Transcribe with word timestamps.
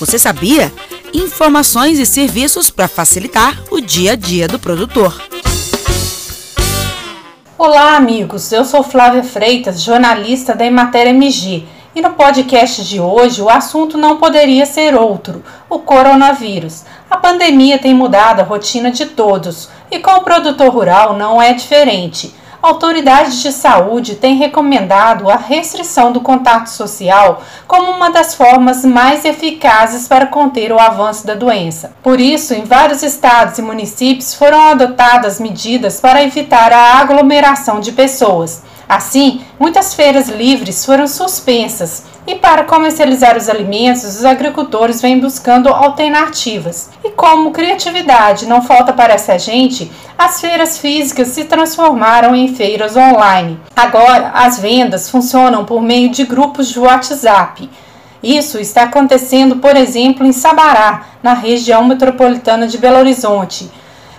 Você 0.00 0.18
sabia? 0.18 0.72
Informações 1.12 1.98
e 1.98 2.06
serviços 2.06 2.70
para 2.70 2.88
facilitar 2.88 3.62
o 3.70 3.82
dia 3.82 4.12
a 4.12 4.16
dia 4.16 4.48
do 4.48 4.58
produtor. 4.58 5.22
Olá, 7.58 7.96
amigos. 7.96 8.50
Eu 8.50 8.64
sou 8.64 8.82
Flávia 8.82 9.22
Freitas, 9.22 9.82
jornalista 9.82 10.54
da 10.54 10.64
Emater 10.64 11.08
MG. 11.08 11.66
E 11.94 12.00
no 12.00 12.14
podcast 12.14 12.82
de 12.82 12.98
hoje, 12.98 13.42
o 13.42 13.50
assunto 13.50 13.98
não 13.98 14.16
poderia 14.16 14.64
ser 14.64 14.94
outro: 14.94 15.44
o 15.68 15.80
coronavírus. 15.80 16.84
A 17.10 17.18
pandemia 17.18 17.78
tem 17.78 17.92
mudado 17.92 18.40
a 18.40 18.44
rotina 18.44 18.90
de 18.90 19.04
todos 19.04 19.68
e 19.90 19.98
com 19.98 20.12
o 20.12 20.24
produtor 20.24 20.70
rural 20.70 21.14
não 21.18 21.42
é 21.42 21.52
diferente 21.52 22.34
autoridades 22.62 23.40
de 23.40 23.52
saúde 23.52 24.16
têm 24.16 24.36
recomendado 24.36 25.30
a 25.30 25.36
restrição 25.36 26.12
do 26.12 26.20
contato 26.20 26.68
social 26.68 27.42
como 27.66 27.90
uma 27.90 28.10
das 28.10 28.34
formas 28.34 28.84
mais 28.84 29.24
eficazes 29.24 30.06
para 30.06 30.26
conter 30.26 30.72
o 30.72 30.78
avanço 30.78 31.26
da 31.26 31.34
doença. 31.34 31.92
Por 32.02 32.20
isso, 32.20 32.54
em 32.54 32.64
vários 32.64 33.02
estados 33.02 33.58
e 33.58 33.62
municípios 33.62 34.34
foram 34.34 34.60
adotadas 34.60 35.40
medidas 35.40 36.00
para 36.00 36.22
evitar 36.22 36.72
a 36.72 36.98
aglomeração 36.98 37.80
de 37.80 37.92
pessoas. 37.92 38.62
Assim, 38.90 39.42
muitas 39.56 39.94
feiras 39.94 40.28
livres 40.28 40.84
foram 40.84 41.06
suspensas 41.06 42.02
e 42.26 42.34
para 42.34 42.64
comercializar 42.64 43.36
os 43.36 43.48
alimentos, 43.48 44.02
os 44.02 44.24
agricultores 44.24 45.00
vêm 45.00 45.20
buscando 45.20 45.68
alternativas. 45.68 46.90
E 47.04 47.10
como 47.10 47.52
criatividade 47.52 48.46
não 48.46 48.62
falta 48.62 48.92
para 48.92 49.14
essa 49.14 49.38
gente, 49.38 49.92
as 50.18 50.40
feiras 50.40 50.76
físicas 50.76 51.28
se 51.28 51.44
transformaram 51.44 52.34
em 52.34 52.52
feiras 52.52 52.96
online. 52.96 53.60
Agora, 53.76 54.32
as 54.34 54.58
vendas 54.58 55.08
funcionam 55.08 55.64
por 55.64 55.80
meio 55.80 56.10
de 56.10 56.24
grupos 56.24 56.68
de 56.68 56.80
WhatsApp. 56.80 57.70
Isso 58.20 58.58
está 58.58 58.82
acontecendo, 58.82 59.58
por 59.58 59.76
exemplo, 59.76 60.26
em 60.26 60.32
Sabará, 60.32 61.04
na 61.22 61.34
região 61.34 61.84
metropolitana 61.84 62.66
de 62.66 62.76
Belo 62.76 62.98
Horizonte, 62.98 63.70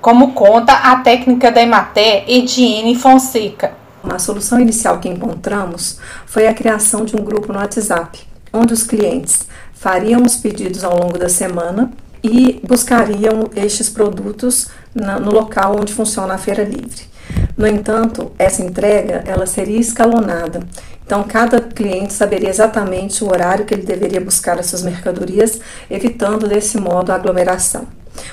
como 0.00 0.32
conta 0.32 0.72
a 0.72 0.96
técnica 0.96 1.52
da 1.52 1.62
Ematé 1.62 2.24
Ediene 2.26 2.96
Fonseca. 2.96 3.85
A 4.08 4.18
solução 4.18 4.60
inicial 4.60 4.98
que 4.98 5.08
encontramos 5.08 5.98
foi 6.26 6.46
a 6.46 6.54
criação 6.54 7.04
de 7.04 7.16
um 7.16 7.24
grupo 7.24 7.52
no 7.52 7.58
WhatsApp, 7.58 8.20
onde 8.52 8.72
os 8.72 8.82
clientes 8.82 9.46
fariam 9.74 10.22
os 10.22 10.36
pedidos 10.36 10.84
ao 10.84 10.98
longo 10.98 11.18
da 11.18 11.28
semana 11.28 11.92
e 12.22 12.60
buscariam 12.66 13.50
estes 13.54 13.88
produtos 13.88 14.68
no 14.94 15.30
local 15.30 15.76
onde 15.78 15.92
funciona 15.92 16.34
a 16.34 16.38
feira 16.38 16.64
livre. 16.64 17.02
No 17.56 17.66
entanto, 17.66 18.32
essa 18.38 18.62
entrega 18.62 19.22
ela 19.26 19.46
seria 19.46 19.78
escalonada. 19.78 20.60
Então, 21.04 21.22
cada 21.22 21.60
cliente 21.60 22.12
saberia 22.12 22.48
exatamente 22.48 23.22
o 23.22 23.28
horário 23.28 23.64
que 23.64 23.74
ele 23.74 23.84
deveria 23.84 24.20
buscar 24.20 24.58
essas 24.58 24.82
mercadorias, 24.82 25.60
evitando 25.90 26.48
desse 26.48 26.78
modo 26.78 27.12
a 27.12 27.14
aglomeração. 27.14 27.86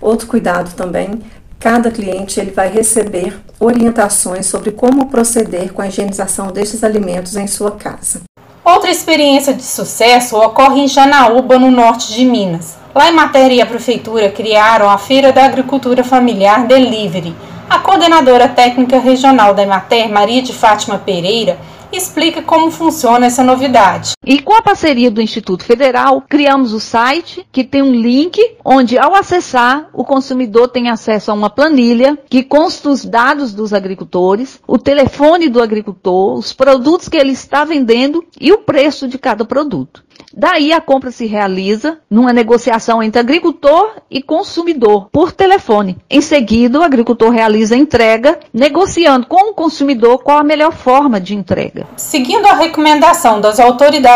Outro 0.00 0.26
cuidado 0.26 0.74
também 0.74 1.22
Cada 1.66 1.90
cliente 1.90 2.38
ele 2.38 2.52
vai 2.52 2.68
receber 2.68 3.40
orientações 3.58 4.46
sobre 4.46 4.70
como 4.70 5.06
proceder 5.06 5.72
com 5.72 5.82
a 5.82 5.88
higienização 5.88 6.52
destes 6.52 6.84
alimentos 6.84 7.34
em 7.34 7.48
sua 7.48 7.72
casa. 7.72 8.20
Outra 8.64 8.88
experiência 8.88 9.52
de 9.52 9.64
sucesso 9.64 10.36
ocorre 10.36 10.82
em 10.82 10.86
Janaúba, 10.86 11.58
no 11.58 11.72
norte 11.72 12.14
de 12.14 12.24
Minas. 12.24 12.76
Lá 12.94 13.10
em 13.10 13.12
matéria 13.12 13.54
e 13.56 13.60
a 13.60 13.66
prefeitura 13.66 14.30
criaram 14.30 14.88
a 14.88 14.96
Feira 14.96 15.32
da 15.32 15.44
Agricultura 15.44 16.04
Familiar 16.04 16.68
Delivery. 16.68 17.34
A 17.68 17.80
coordenadora 17.80 18.46
técnica 18.46 19.00
regional 19.00 19.52
da 19.52 19.64
Emater, 19.64 20.08
Maria 20.08 20.42
de 20.42 20.52
Fátima 20.52 20.98
Pereira, 20.98 21.58
explica 21.92 22.42
como 22.42 22.70
funciona 22.70 23.26
essa 23.26 23.42
novidade. 23.42 24.12
E 24.26 24.40
com 24.40 24.54
a 24.54 24.60
parceria 24.60 25.08
do 25.08 25.22
Instituto 25.22 25.64
Federal, 25.64 26.20
criamos 26.28 26.72
o 26.72 26.80
site 26.80 27.46
que 27.52 27.62
tem 27.62 27.80
um 27.80 27.94
link 27.94 28.40
onde, 28.64 28.98
ao 28.98 29.14
acessar, 29.14 29.88
o 29.92 30.04
consumidor 30.04 30.66
tem 30.66 30.90
acesso 30.90 31.30
a 31.30 31.34
uma 31.34 31.48
planilha 31.48 32.18
que 32.28 32.42
consta 32.42 32.88
os 32.88 33.04
dados 33.04 33.54
dos 33.54 33.72
agricultores, 33.72 34.60
o 34.66 34.78
telefone 34.78 35.48
do 35.48 35.62
agricultor, 35.62 36.36
os 36.36 36.52
produtos 36.52 37.08
que 37.08 37.16
ele 37.16 37.30
está 37.30 37.64
vendendo 37.64 38.24
e 38.40 38.50
o 38.50 38.58
preço 38.58 39.06
de 39.06 39.16
cada 39.16 39.44
produto. 39.44 40.04
Daí 40.34 40.72
a 40.72 40.80
compra 40.80 41.10
se 41.10 41.26
realiza 41.26 41.98
numa 42.10 42.32
negociação 42.32 43.02
entre 43.02 43.20
agricultor 43.20 43.96
e 44.10 44.22
consumidor 44.22 45.08
por 45.10 45.32
telefone. 45.32 45.96
Em 46.10 46.20
seguida, 46.20 46.78
o 46.78 46.82
agricultor 46.82 47.30
realiza 47.30 47.74
a 47.74 47.78
entrega, 47.78 48.38
negociando 48.52 49.26
com 49.26 49.50
o 49.50 49.54
consumidor 49.54 50.22
qual 50.22 50.38
a 50.38 50.44
melhor 50.44 50.72
forma 50.72 51.20
de 51.20 51.34
entrega. 51.34 51.86
Seguindo 51.96 52.46
a 52.46 52.54
recomendação 52.54 53.40
das 53.40 53.58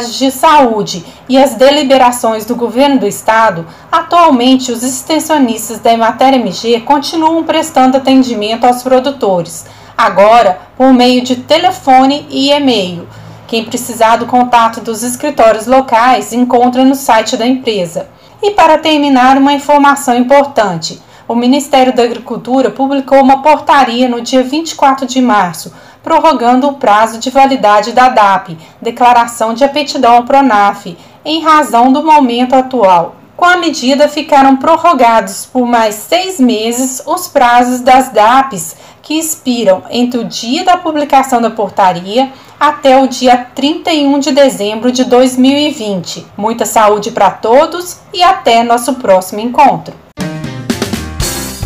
de 0.00 0.30
saúde 0.30 1.04
e 1.28 1.36
as 1.36 1.54
deliberações 1.54 2.44
do 2.44 2.56
governo 2.56 2.98
do 2.98 3.06
estado, 3.06 3.66
atualmente 3.90 4.72
os 4.72 4.82
extensionistas 4.82 5.78
da 5.78 5.92
Emater 5.92 6.34
MG 6.34 6.80
continuam 6.80 7.44
prestando 7.44 7.96
atendimento 7.96 8.64
aos 8.64 8.82
produtores, 8.82 9.66
agora 9.96 10.60
por 10.76 10.92
meio 10.92 11.22
de 11.22 11.36
telefone 11.36 12.26
e 12.30 12.50
e-mail 12.50 13.06
quem 13.52 13.66
precisar 13.66 14.16
do 14.16 14.24
contato 14.24 14.80
dos 14.80 15.02
escritórios 15.02 15.66
locais 15.66 16.32
encontra 16.32 16.82
no 16.86 16.94
site 16.94 17.36
da 17.36 17.46
empresa. 17.46 18.08
E 18.42 18.52
para 18.52 18.78
terminar, 18.78 19.36
uma 19.36 19.52
informação 19.52 20.16
importante. 20.16 21.02
O 21.28 21.34
Ministério 21.34 21.94
da 21.94 22.02
Agricultura 22.02 22.70
publicou 22.70 23.20
uma 23.20 23.42
portaria 23.42 24.08
no 24.08 24.22
dia 24.22 24.42
24 24.42 25.06
de 25.06 25.20
março, 25.20 25.70
prorrogando 26.02 26.68
o 26.68 26.74
prazo 26.74 27.18
de 27.18 27.30
validade 27.30 27.92
da 27.92 28.08
DAP, 28.08 28.58
Declaração 28.80 29.54
de 29.54 29.64
Aptidão 29.64 30.16
ao 30.16 30.24
PRONAF, 30.24 30.96
em 31.24 31.42
razão 31.42 31.92
do 31.92 32.02
momento 32.02 32.54
atual. 32.54 33.16
Com 33.36 33.44
a 33.44 33.56
medida, 33.56 34.08
ficaram 34.08 34.56
prorrogados 34.56 35.46
por 35.46 35.66
mais 35.66 35.94
seis 35.94 36.38
meses 36.38 37.02
os 37.06 37.26
prazos 37.26 37.80
das 37.80 38.10
DAPs 38.10 38.76
que 39.02 39.18
expiram 39.18 39.82
entre 39.90 40.20
o 40.20 40.24
dia 40.24 40.64
da 40.64 40.76
publicação 40.76 41.42
da 41.42 41.50
portaria 41.50 42.30
até 42.58 42.96
o 42.96 43.08
dia 43.08 43.36
31 43.52 44.20
de 44.20 44.30
dezembro 44.30 44.92
de 44.92 45.02
2020. 45.04 46.24
Muita 46.36 46.64
saúde 46.64 47.10
para 47.10 47.30
todos 47.30 47.98
e 48.14 48.22
até 48.22 48.62
nosso 48.62 48.94
próximo 48.94 49.40
encontro. 49.40 49.92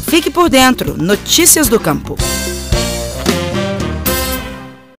Fique 0.09 0.31
por 0.31 0.49
dentro. 0.49 0.97
Notícias 0.97 1.69
do 1.69 1.79
Campo. 1.79 2.17